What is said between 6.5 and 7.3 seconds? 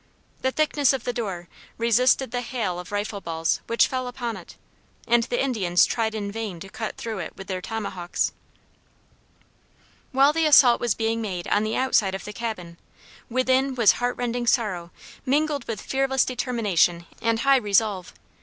to cut through